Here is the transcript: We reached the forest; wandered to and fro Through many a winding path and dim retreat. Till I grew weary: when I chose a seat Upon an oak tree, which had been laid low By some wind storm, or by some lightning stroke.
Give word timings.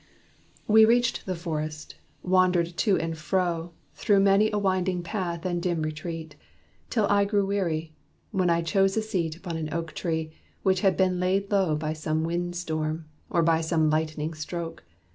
We 0.67 0.83
reached 0.83 1.27
the 1.27 1.35
forest; 1.35 1.93
wandered 2.23 2.75
to 2.77 2.97
and 2.97 3.15
fro 3.15 3.71
Through 3.93 4.21
many 4.21 4.49
a 4.51 4.57
winding 4.57 5.03
path 5.03 5.45
and 5.45 5.61
dim 5.61 5.83
retreat. 5.83 6.35
Till 6.89 7.05
I 7.05 7.23
grew 7.23 7.45
weary: 7.45 7.93
when 8.31 8.49
I 8.49 8.63
chose 8.63 8.97
a 8.97 9.03
seat 9.03 9.35
Upon 9.37 9.57
an 9.57 9.71
oak 9.71 9.93
tree, 9.93 10.31
which 10.63 10.81
had 10.81 10.97
been 10.97 11.19
laid 11.19 11.51
low 11.51 11.75
By 11.75 11.93
some 11.93 12.23
wind 12.23 12.55
storm, 12.55 13.05
or 13.29 13.43
by 13.43 13.61
some 13.61 13.91
lightning 13.91 14.33
stroke. 14.33 14.83